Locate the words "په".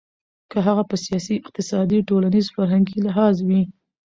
0.89-0.95